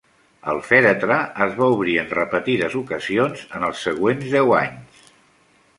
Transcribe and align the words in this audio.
El 0.53 0.61
fèretre 0.69 1.17
es 1.47 1.53
va 1.59 1.67
obrir 1.75 1.95
en 2.05 2.09
repetides 2.15 2.79
ocasions 2.81 3.45
en 3.59 3.69
els 3.69 3.87
següents 3.89 4.37
deu 4.39 4.57
anys. 4.65 5.07